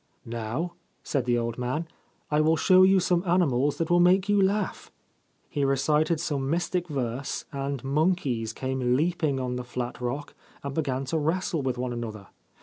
'Now,' 0.25 0.73
said 1.03 1.25
the 1.25 1.37
old 1.37 1.59
man, 1.59 1.87
< 2.09 2.31
I 2.31 2.41
will 2.41 2.57
show 2.57 2.81
you 2.81 2.99
some 2.99 3.23
animals 3.23 3.77
that 3.77 3.91
will 3.91 3.99
make 3.99 4.27
you 4.27 4.41
laugh/ 4.41 4.91
He 5.47 5.63
recited 5.63 6.19
some 6.19 6.49
mystic 6.49 6.87
verse, 6.87 7.45
and 7.53 7.83
monkeys 7.83 8.51
came 8.51 8.95
leaping 8.95 9.39
on 9.39 9.57
the 9.57 9.63
flat 9.63 10.01
rock 10.01 10.33
and 10.63 10.73
began 10.73 11.05
to 11.05 11.19
wrestle 11.19 11.61
with 11.61 11.77
one 11.77 11.93
another. 11.93 12.29